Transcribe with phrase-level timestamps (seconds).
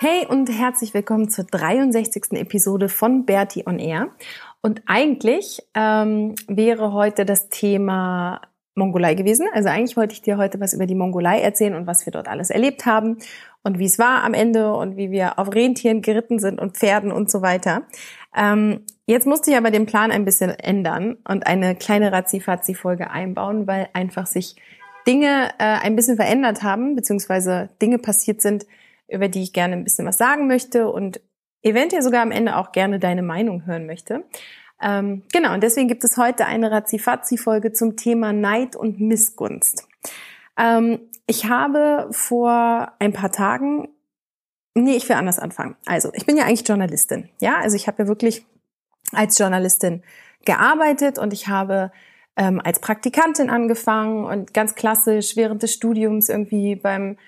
[0.00, 2.34] Hey und herzlich willkommen zur 63.
[2.34, 4.10] Episode von Bertie on Air.
[4.60, 8.40] Und eigentlich ähm, wäre heute das Thema
[8.76, 9.48] Mongolei gewesen.
[9.52, 12.28] Also eigentlich wollte ich dir heute was über die Mongolei erzählen und was wir dort
[12.28, 13.18] alles erlebt haben
[13.64, 17.10] und wie es war am Ende und wie wir auf Rentieren geritten sind und Pferden
[17.10, 17.82] und so weiter.
[18.36, 23.66] Ähm, jetzt musste ich aber den Plan ein bisschen ändern und eine kleine Razzi-Fazzi-Folge einbauen,
[23.66, 24.54] weil einfach sich
[25.08, 28.64] Dinge äh, ein bisschen verändert haben, beziehungsweise Dinge passiert sind,
[29.08, 31.20] über die ich gerne ein bisschen was sagen möchte und
[31.62, 34.24] eventuell sogar am Ende auch gerne deine Meinung hören möchte.
[34.80, 39.88] Ähm, genau, und deswegen gibt es heute eine Razzifazi-Folge zum Thema Neid und Missgunst.
[40.56, 43.88] Ähm, ich habe vor ein paar Tagen,
[44.74, 45.76] nee, ich will anders anfangen.
[45.86, 47.28] Also, ich bin ja eigentlich Journalistin.
[47.40, 48.46] Ja, also ich habe ja wirklich
[49.12, 50.02] als Journalistin
[50.44, 51.90] gearbeitet und ich habe
[52.36, 57.18] ähm, als Praktikantin angefangen und ganz klassisch während des Studiums irgendwie beim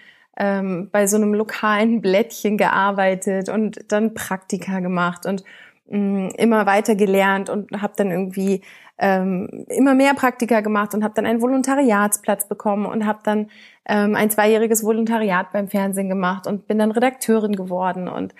[0.40, 5.44] ähm, bei so einem lokalen Blättchen gearbeitet und dann Praktika gemacht und
[5.88, 8.62] mh, mm, immer weiter gelernt und habe dann irgendwie
[8.98, 13.50] ähm, immer mehr Praktika gemacht und habe dann einen Volontariatsplatz bekommen und habe dann
[13.86, 18.34] ähm, ein zweijähriges Volontariat beim Fernsehen gemacht und bin dann Redakteurin geworden und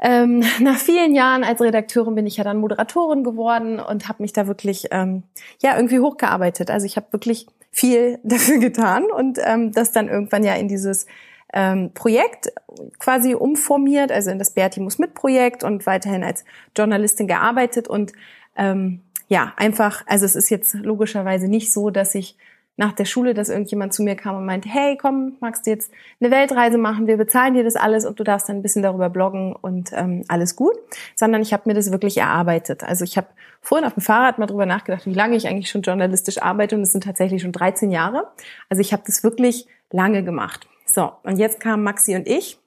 [0.00, 4.32] ähm, nach vielen Jahren als Redakteurin bin ich ja dann Moderatorin geworden und habe mich
[4.32, 5.24] da wirklich ähm,
[5.60, 6.70] ja irgendwie hochgearbeitet.
[6.70, 7.48] Also ich habe wirklich
[7.78, 11.06] viel dafür getan und ähm, das dann irgendwann ja in dieses
[11.52, 12.52] ähm, Projekt
[12.98, 16.44] quasi umformiert, also in das Bertimus mit Projekt und weiterhin als
[16.76, 18.12] Journalistin gearbeitet und
[18.56, 22.36] ähm, ja, einfach, also es ist jetzt logischerweise nicht so, dass ich
[22.78, 25.90] nach der Schule, dass irgendjemand zu mir kam und meinte, hey, komm, magst du jetzt
[26.20, 29.10] eine Weltreise machen, wir bezahlen dir das alles und du darfst dann ein bisschen darüber
[29.10, 30.74] bloggen und ähm, alles gut,
[31.16, 32.84] sondern ich habe mir das wirklich erarbeitet.
[32.84, 33.26] Also ich habe
[33.60, 36.82] vorhin auf dem Fahrrad mal drüber nachgedacht, wie lange ich eigentlich schon journalistisch arbeite und
[36.82, 38.28] es sind tatsächlich schon 13 Jahre.
[38.68, 40.68] Also ich habe das wirklich lange gemacht.
[40.86, 42.60] So, und jetzt kamen Maxi und ich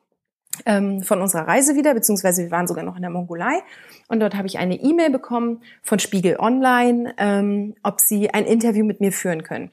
[0.66, 3.62] ähm, von unserer Reise wieder, beziehungsweise wir waren sogar noch in der Mongolei.
[4.08, 8.86] Und dort habe ich eine E-Mail bekommen von Spiegel Online, ähm, ob sie ein Interview
[8.86, 9.72] mit mir führen können.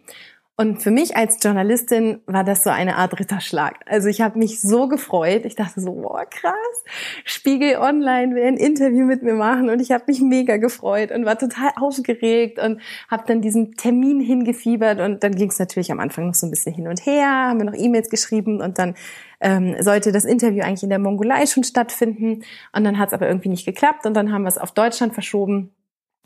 [0.60, 3.76] Und für mich als Journalistin war das so eine Art Ritterschlag.
[3.86, 5.44] Also ich habe mich so gefreut.
[5.44, 6.84] Ich dachte so, boah, krass,
[7.24, 9.70] Spiegel Online will ein Interview mit mir machen.
[9.70, 14.19] Und ich habe mich mega gefreut und war total aufgeregt und habe dann diesen Termin
[14.19, 14.98] hingefiebert.
[14.98, 17.60] Und dann ging es natürlich am Anfang noch so ein bisschen hin und her, haben
[17.60, 18.96] wir noch E-Mails geschrieben und dann
[19.40, 22.42] ähm, sollte das Interview eigentlich in der Mongolei schon stattfinden.
[22.72, 25.14] Und dann hat es aber irgendwie nicht geklappt und dann haben wir es auf Deutschland
[25.14, 25.70] verschoben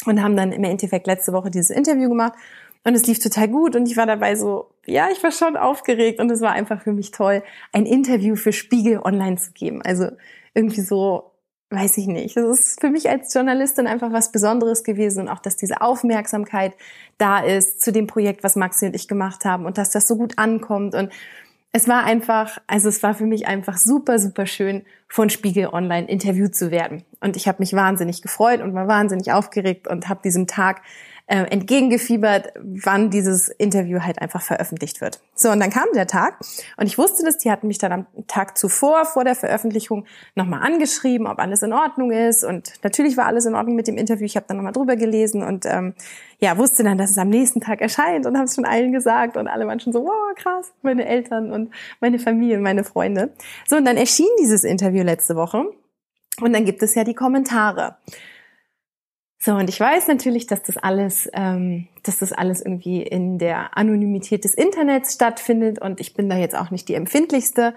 [0.07, 2.33] und haben dann im Endeffekt letzte Woche dieses Interview gemacht.
[2.85, 6.19] Und es lief total gut und ich war dabei so, ja, ich war schon aufgeregt
[6.19, 9.83] und es war einfach für mich toll, ein Interview für Spiegel online zu geben.
[9.83, 10.09] Also
[10.55, 11.33] irgendwie so,
[11.71, 12.37] weiß ich nicht.
[12.37, 16.75] Es ist für mich als Journalistin einfach was Besonderes gewesen und auch, dass diese Aufmerksamkeit
[17.19, 20.17] da ist zu dem Projekt, was Maxi und ich gemacht haben und dass das so
[20.17, 21.13] gut ankommt und
[21.75, 26.07] es war einfach, also es war für mich einfach super, super schön, von Spiegel Online
[26.07, 27.03] interviewt zu werden.
[27.21, 30.83] Und ich habe mich wahnsinnig gefreut und war wahnsinnig aufgeregt und habe diesen Tag
[31.27, 35.21] äh, entgegengefiebert, wann dieses Interview halt einfach veröffentlicht wird.
[35.35, 36.39] So, und dann kam der Tag
[36.77, 40.63] und ich wusste das, die hatten mich dann am Tag zuvor, vor der Veröffentlichung, nochmal
[40.63, 42.45] angeschrieben, ob alles in Ordnung ist.
[42.45, 44.25] Und natürlich war alles in Ordnung mit dem Interview.
[44.25, 45.95] Ich habe dann nochmal drüber gelesen und ähm,
[46.39, 49.37] ja, wusste dann, dass es am nächsten Tag erscheint und habe es schon allen gesagt
[49.37, 53.33] und alle waren schon so, wow, krass, meine Eltern und meine Familie und meine Freunde.
[53.69, 55.65] So, und dann erschien dieses Interview letzte Woche
[56.41, 57.97] und dann gibt es ja die Kommentare.
[59.45, 63.77] So, und ich weiß natürlich, dass das alles, ähm, dass das alles irgendwie in der
[63.77, 67.75] Anonymität des Internets stattfindet und ich bin da jetzt auch nicht die empfindlichste.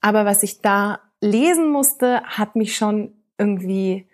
[0.00, 4.08] Aber was ich da lesen musste, hat mich schon irgendwie,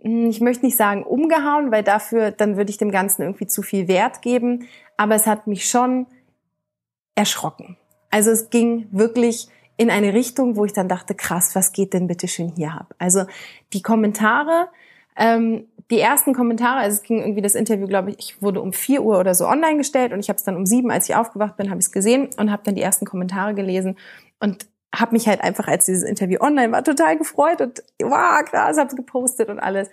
[0.00, 3.62] hm, ich möchte nicht sagen umgehauen, weil dafür, dann würde ich dem Ganzen irgendwie zu
[3.62, 4.66] viel Wert geben.
[4.96, 6.08] Aber es hat mich schon
[7.14, 7.76] erschrocken.
[8.10, 9.46] Also es ging wirklich
[9.76, 12.96] in eine Richtung, wo ich dann dachte, krass, was geht denn bitte schön hier ab?
[12.98, 13.26] Also
[13.72, 14.70] die Kommentare,
[15.16, 18.72] ähm, die ersten Kommentare, also es ging irgendwie das Interview, glaube ich, ich wurde um
[18.72, 21.14] vier Uhr oder so online gestellt und ich habe es dann um sieben, als ich
[21.14, 23.98] aufgewacht bin, habe ich es gesehen und habe dann die ersten Kommentare gelesen
[24.40, 28.78] und habe mich halt einfach, als dieses Interview online war, total gefreut und wow, krass,
[28.78, 29.90] habe es gepostet und alles.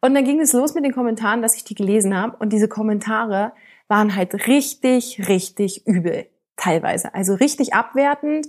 [0.00, 2.68] Und dann ging es los mit den Kommentaren, dass ich die gelesen habe und diese
[2.68, 3.52] Kommentare
[3.88, 6.26] waren halt richtig, richtig übel
[6.56, 7.12] teilweise.
[7.12, 8.46] Also richtig abwertend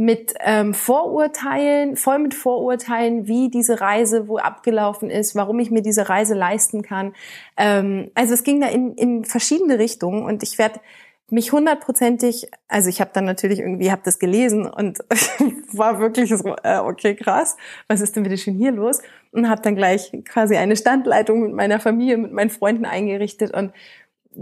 [0.00, 5.82] mit ähm, Vorurteilen, voll mit Vorurteilen, wie diese Reise wo abgelaufen ist, warum ich mir
[5.82, 7.12] diese Reise leisten kann.
[7.58, 10.80] Ähm, also es ging da in, in verschiedene Richtungen und ich werde
[11.28, 15.00] mich hundertprozentig, also ich habe dann natürlich irgendwie, habe das gelesen und
[15.74, 19.02] war wirklich so, äh, okay, krass, was ist denn bitte schon hier los?
[19.32, 23.74] Und habe dann gleich quasi eine Standleitung mit meiner Familie, mit meinen Freunden eingerichtet und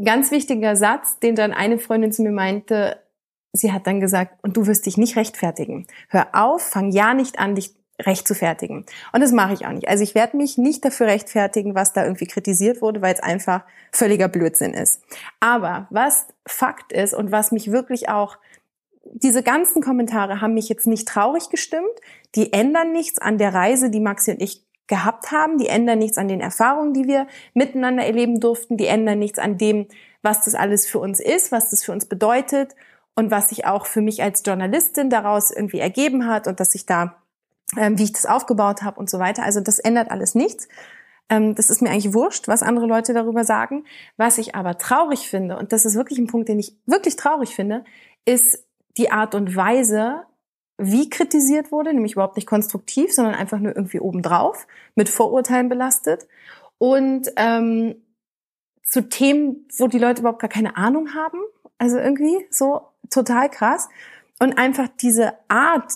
[0.04, 2.98] ganz wichtiger Satz, den dann eine Freundin zu mir meinte,
[3.52, 5.86] sie hat dann gesagt, und du wirst dich nicht rechtfertigen.
[6.08, 8.84] Hör auf, fang ja nicht an, dich recht zu fertigen.
[9.12, 9.88] Und das mache ich auch nicht.
[9.88, 13.62] Also ich werde mich nicht dafür rechtfertigen, was da irgendwie kritisiert wurde, weil es einfach
[13.92, 15.02] völliger Blödsinn ist.
[15.40, 18.38] Aber was Fakt ist und was mich wirklich auch
[19.14, 21.88] diese ganzen Kommentare haben mich jetzt nicht traurig gestimmt.
[22.34, 25.58] Die ändern nichts an der Reise, die Maxi und ich gehabt haben.
[25.58, 28.76] Die ändern nichts an den Erfahrungen, die wir miteinander erleben durften.
[28.76, 29.86] Die ändern nichts an dem,
[30.22, 32.76] was das alles für uns ist, was das für uns bedeutet
[33.18, 36.86] und was sich auch für mich als Journalistin daraus irgendwie ergeben hat und dass ich
[36.86, 37.16] da,
[37.76, 39.42] ähm, wie ich das aufgebaut habe und so weiter.
[39.42, 40.68] Also das ändert alles nichts.
[41.28, 43.84] Ähm, das ist mir eigentlich wurscht, was andere Leute darüber sagen.
[44.16, 47.56] Was ich aber traurig finde, und das ist wirklich ein Punkt, den ich wirklich traurig
[47.56, 47.82] finde,
[48.24, 48.64] ist
[48.96, 50.22] die Art und Weise,
[50.76, 56.28] wie kritisiert wurde, nämlich überhaupt nicht konstruktiv, sondern einfach nur irgendwie obendrauf, mit Vorurteilen belastet.
[56.78, 57.96] Und ähm,
[58.84, 61.40] zu Themen, wo die Leute überhaupt gar keine Ahnung haben.
[61.78, 63.88] Also irgendwie so total krass.
[64.40, 65.92] Und einfach diese Art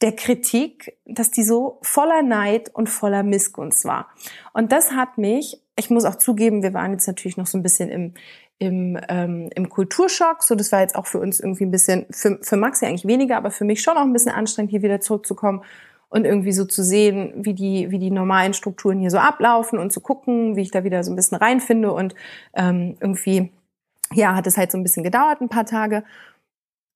[0.00, 4.08] der Kritik, dass die so voller Neid und voller Missgunst war.
[4.52, 7.62] Und das hat mich, ich muss auch zugeben, wir waren jetzt natürlich noch so ein
[7.62, 8.14] bisschen im,
[8.58, 10.42] im, ähm, im Kulturschock.
[10.44, 13.36] So, das war jetzt auch für uns irgendwie ein bisschen, für, für Maxi eigentlich weniger,
[13.36, 15.62] aber für mich schon auch ein bisschen anstrengend, hier wieder zurückzukommen
[16.10, 19.92] und irgendwie so zu sehen, wie die, wie die normalen Strukturen hier so ablaufen und
[19.92, 22.14] zu gucken, wie ich da wieder so ein bisschen reinfinde und
[22.54, 23.52] ähm, irgendwie,
[24.12, 26.04] ja, hat es halt so ein bisschen gedauert, ein paar Tage.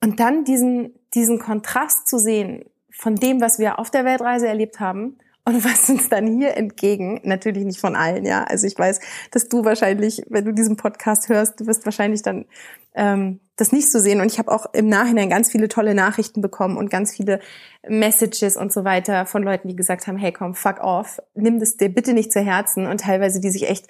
[0.03, 4.81] Und dann diesen, diesen Kontrast zu sehen von dem, was wir auf der Weltreise erlebt
[4.81, 8.45] haben und was uns dann hier entgegen, natürlich nicht von allen, ja.
[8.45, 9.01] Also ich weiß,
[9.31, 12.47] dass du wahrscheinlich, wenn du diesen Podcast hörst, du wirst wahrscheinlich dann
[12.95, 14.21] ähm, das nicht so sehen.
[14.21, 17.41] Und ich habe auch im Nachhinein ganz viele tolle Nachrichten bekommen und ganz viele
[17.87, 21.77] Messages und so weiter von Leuten, die gesagt haben, hey komm, fuck off, nimm das
[21.77, 23.87] dir bitte nicht zu Herzen und teilweise die sich echt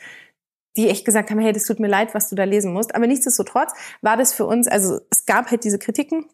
[0.77, 2.95] die echt gesagt haben, hey, das tut mir leid, was du da lesen musst.
[2.95, 6.27] Aber nichtsdestotrotz war das für uns, also es gab halt diese Kritiken,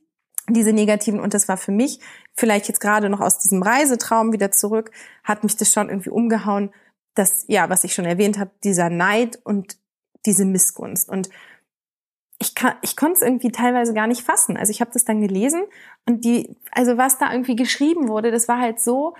[0.48, 2.00] diese negativen und das war für mich
[2.36, 4.90] vielleicht jetzt gerade noch aus diesem Reisetraum wieder zurück,
[5.24, 6.72] hat mich das schon irgendwie umgehauen,
[7.14, 9.76] dass ja, was ich schon erwähnt habe, dieser Neid und
[10.24, 11.28] diese Missgunst und
[12.40, 14.56] ich kann, ich konnte es irgendwie teilweise gar nicht fassen.
[14.56, 15.64] Also ich habe das dann gelesen
[16.06, 19.16] und die, also was da irgendwie geschrieben wurde, das war halt so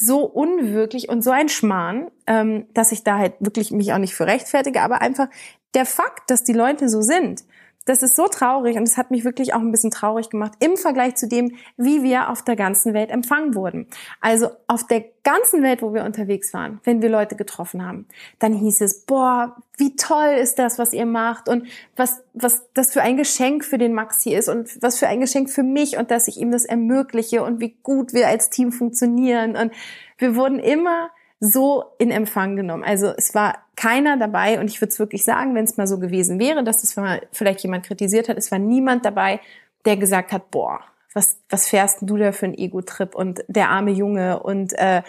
[0.00, 4.14] so unwirklich und so ein Schmarrn, ähm, dass ich da halt wirklich mich auch nicht
[4.14, 5.28] für rechtfertige, aber einfach
[5.74, 7.44] der Fakt, dass die Leute so sind,
[7.86, 10.76] das ist so traurig und es hat mich wirklich auch ein bisschen traurig gemacht im
[10.76, 13.86] Vergleich zu dem, wie wir auf der ganzen Welt empfangen wurden.
[14.20, 18.06] Also auf der ganzen Welt, wo wir unterwegs waren, wenn wir Leute getroffen haben,
[18.38, 21.66] dann hieß es, boah, wie toll ist das, was ihr macht und
[21.96, 25.48] was, was das für ein Geschenk für den Maxi ist und was für ein Geschenk
[25.48, 29.56] für mich und dass ich ihm das ermögliche und wie gut wir als Team funktionieren
[29.56, 29.72] und
[30.18, 31.10] wir wurden immer
[31.40, 32.84] so in Empfang genommen.
[32.84, 35.98] Also es war keiner dabei und ich würde es wirklich sagen, wenn es mal so
[35.98, 36.94] gewesen wäre, dass das
[37.32, 39.40] vielleicht jemand kritisiert hat, es war niemand dabei,
[39.86, 40.80] der gesagt hat, boah,
[41.14, 45.02] was, was fährst du da für ein Ego-Trip und der arme Junge und äh,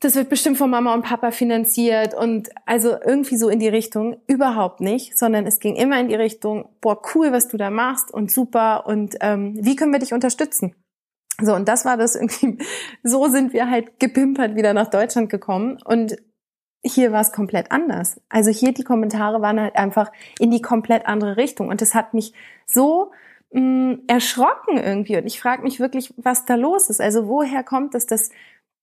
[0.00, 4.18] das wird bestimmt von Mama und Papa finanziert und also irgendwie so in die Richtung
[4.26, 8.12] überhaupt nicht, sondern es ging immer in die Richtung, boah, cool, was du da machst
[8.12, 10.74] und super und ähm, wie können wir dich unterstützen?
[11.40, 12.58] So, und das war das irgendwie,
[13.02, 16.16] so sind wir halt gepimpert wieder nach Deutschland gekommen und
[16.86, 18.20] hier war es komplett anders.
[18.28, 22.12] Also hier die Kommentare waren halt einfach in die komplett andere Richtung und es hat
[22.14, 22.34] mich
[22.66, 23.10] so
[23.52, 27.00] mh, mm, erschrocken irgendwie und ich frage mich wirklich, was da los ist.
[27.00, 28.30] Also woher kommt es, dass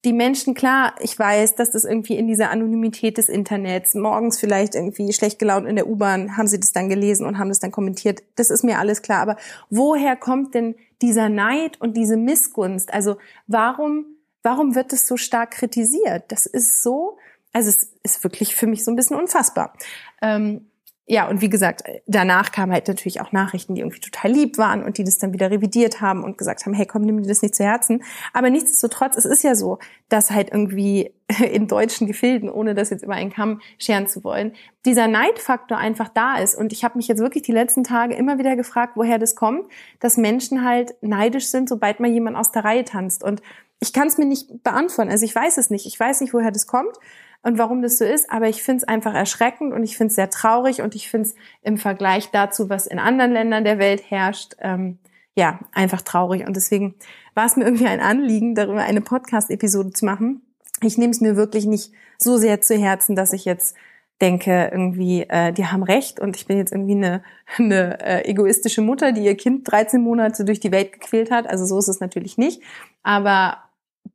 [0.03, 4.73] die Menschen, klar, ich weiß, dass das irgendwie in dieser Anonymität des Internets, morgens vielleicht
[4.73, 7.71] irgendwie schlecht gelaunt in der U-Bahn, haben sie das dann gelesen und haben das dann
[7.71, 8.23] kommentiert.
[8.35, 9.21] Das ist mir alles klar.
[9.21, 9.37] Aber
[9.69, 12.93] woher kommt denn dieser Neid und diese Missgunst?
[12.93, 13.17] Also
[13.47, 14.05] warum,
[14.43, 16.31] warum wird das so stark kritisiert?
[16.31, 17.17] Das ist so,
[17.53, 19.73] also es ist wirklich für mich so ein bisschen unfassbar.
[20.21, 20.70] Ähm,
[21.11, 24.81] ja, und wie gesagt, danach kamen halt natürlich auch Nachrichten, die irgendwie total lieb waren
[24.81, 27.41] und die das dann wieder revidiert haben und gesagt haben, hey, komm, nimm dir das
[27.41, 28.01] nicht zu Herzen.
[28.31, 31.13] Aber nichtsdestotrotz, es ist ja so, dass halt irgendwie
[31.51, 34.53] in deutschen Gefilden, ohne das jetzt über einen Kamm scheren zu wollen,
[34.85, 36.55] dieser Neidfaktor einfach da ist.
[36.55, 39.65] Und ich habe mich jetzt wirklich die letzten Tage immer wieder gefragt, woher das kommt,
[39.99, 43.21] dass Menschen halt neidisch sind, sobald mal jemand aus der Reihe tanzt.
[43.21, 43.41] Und
[43.81, 45.11] ich kann es mir nicht beantworten.
[45.11, 45.85] Also ich weiß es nicht.
[45.87, 46.95] Ich weiß nicht, woher das kommt
[47.43, 50.15] und warum das so ist, aber ich finde es einfach erschreckend und ich finde es
[50.15, 54.03] sehr traurig und ich finde es im Vergleich dazu, was in anderen Ländern der Welt
[54.09, 54.99] herrscht, ähm,
[55.35, 56.45] ja, einfach traurig.
[56.45, 56.95] Und deswegen
[57.33, 60.41] war es mir irgendwie ein Anliegen, darüber eine Podcast-Episode zu machen.
[60.83, 63.75] Ich nehme es mir wirklich nicht so sehr zu Herzen, dass ich jetzt
[64.19, 67.23] denke, irgendwie, äh, die haben recht und ich bin jetzt irgendwie eine,
[67.57, 71.47] eine äh, egoistische Mutter, die ihr Kind 13 Monate durch die Welt gequält hat.
[71.47, 72.61] Also so ist es natürlich nicht.
[73.01, 73.57] Aber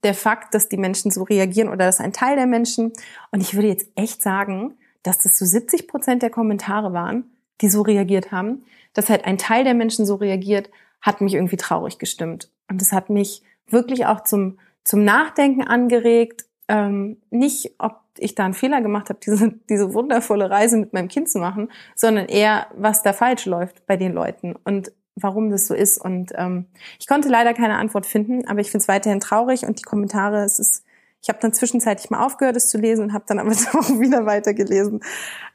[0.06, 2.92] der Fakt, dass die Menschen so reagieren oder dass ein Teil der Menschen,
[3.32, 7.24] und ich würde jetzt echt sagen, dass das so 70 Prozent der Kommentare waren,
[7.60, 10.70] die so reagiert haben, dass halt ein Teil der Menschen so reagiert,
[11.02, 12.50] hat mich irgendwie traurig gestimmt.
[12.68, 18.44] Und es hat mich wirklich auch zum, zum Nachdenken angeregt, ähm, nicht, ob ich da
[18.44, 22.68] einen Fehler gemacht habe, diese, diese wundervolle Reise mit meinem Kind zu machen, sondern eher,
[22.76, 24.54] was da falsch läuft bei den Leuten.
[24.64, 25.98] Und warum das so ist.
[25.98, 26.66] Und ähm,
[27.00, 30.44] ich konnte leider keine Antwort finden, aber ich finde es weiterhin traurig und die Kommentare,
[30.44, 30.84] es ist,
[31.22, 34.26] ich habe dann zwischenzeitlich mal aufgehört, es zu lesen und habe dann aber auch wieder
[34.26, 35.00] weitergelesen.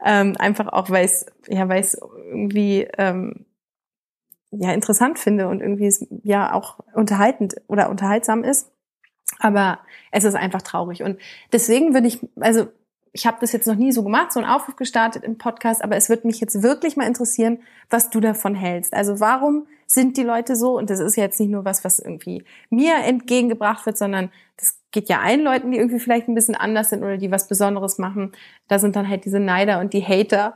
[0.03, 3.45] Ähm, einfach auch, weil es ja, weil es irgendwie ähm,
[4.49, 8.71] ja interessant finde und irgendwie es ja auch unterhaltend oder unterhaltsam ist.
[9.39, 9.79] Aber
[10.11, 11.03] es ist einfach traurig.
[11.03, 11.19] Und
[11.53, 12.67] deswegen würde ich, also
[13.13, 15.97] ich habe das jetzt noch nie so gemacht, so einen Aufruf gestartet im Podcast, aber
[15.97, 18.93] es wird mich jetzt wirklich mal interessieren, was du davon hältst.
[18.93, 20.77] Also warum sind die Leute so?
[20.77, 25.09] Und das ist jetzt nicht nur was, was irgendwie mir entgegengebracht wird, sondern das geht
[25.09, 28.31] ja allen Leuten, die irgendwie vielleicht ein bisschen anders sind oder die was Besonderes machen.
[28.69, 30.55] Da sind dann halt diese Neider und die Hater.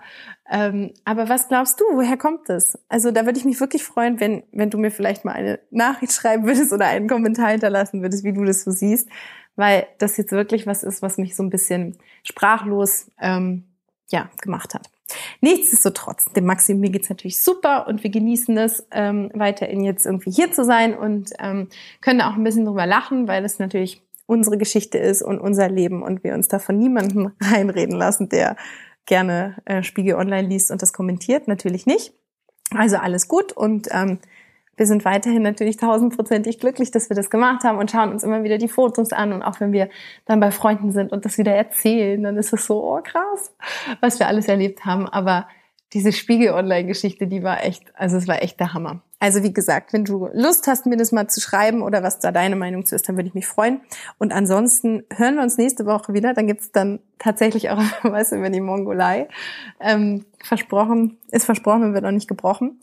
[0.49, 2.79] Ähm, aber was glaubst du, woher kommt das?
[2.87, 6.13] Also da würde ich mich wirklich freuen, wenn, wenn du mir vielleicht mal eine Nachricht
[6.13, 9.09] schreiben würdest oder einen Kommentar hinterlassen würdest, wie du das so siehst
[9.55, 13.63] weil das jetzt wirklich was ist, was mich so ein bisschen sprachlos ähm,
[14.09, 14.89] ja, gemacht hat.
[15.41, 20.31] Nichtsdestotrotz, dem Maxim, mir geht's natürlich super und wir genießen es, ähm, weiterhin jetzt irgendwie
[20.31, 21.69] hier zu sein und ähm,
[22.01, 26.01] können auch ein bisschen drüber lachen, weil es natürlich unsere Geschichte ist und unser Leben
[26.01, 28.55] und wir uns da von niemandem reinreden lassen, der
[29.05, 31.47] gerne äh, Spiegel Online liest und das kommentiert.
[31.47, 32.13] Natürlich nicht.
[32.71, 34.17] Also alles gut und ähm,
[34.77, 38.43] wir sind weiterhin natürlich tausendprozentig glücklich, dass wir das gemacht haben und schauen uns immer
[38.43, 39.33] wieder die Fotos an.
[39.33, 39.89] Und auch wenn wir
[40.25, 43.55] dann bei Freunden sind und das wieder erzählen, dann ist es so, oh krass,
[44.01, 45.07] was wir alles erlebt haben.
[45.07, 45.47] Aber
[45.93, 49.01] diese Spiegel-Online-Geschichte, die war echt, also es war echt der Hammer.
[49.19, 52.33] Also wie gesagt, wenn du Lust hast, mir das mal zu schreiben oder was da
[52.33, 53.79] deine Meinung zu ist, dann würde ich mich freuen.
[54.17, 56.33] Und ansonsten hören wir uns nächste Woche wieder.
[56.33, 59.29] Dann gibt's dann tatsächlich auch was über die Mongolei.
[59.79, 62.81] Ähm, versprochen, ist versprochen, wird noch nicht gebrochen.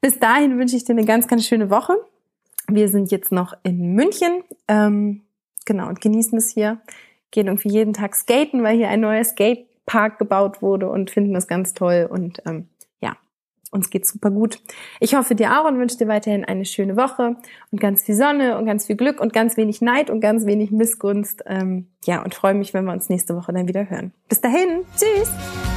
[0.00, 1.94] Bis dahin wünsche ich dir eine ganz, ganz schöne Woche.
[2.68, 4.44] Wir sind jetzt noch in München.
[4.68, 5.22] Ähm,
[5.64, 6.78] genau, und genießen es hier.
[7.30, 11.48] Gehen irgendwie jeden Tag skaten, weil hier ein neuer Skatepark gebaut wurde und finden das
[11.48, 12.08] ganz toll.
[12.10, 12.68] Und ähm,
[13.00, 13.16] ja,
[13.70, 14.60] uns geht's super gut.
[15.00, 17.36] Ich hoffe dir auch und wünsche dir weiterhin eine schöne Woche
[17.70, 20.70] und ganz viel Sonne und ganz viel Glück und ganz wenig Neid und ganz wenig
[20.70, 21.42] Missgunst.
[21.46, 24.12] Ähm, ja, und freue mich, wenn wir uns nächste Woche dann wieder hören.
[24.28, 25.67] Bis dahin, tschüss!